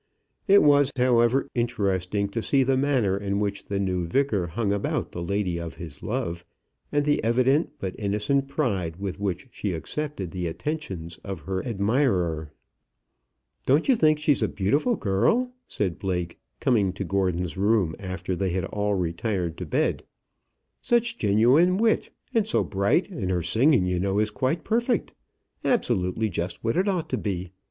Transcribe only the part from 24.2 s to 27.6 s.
quite perfect, absolutely just what it ought to be.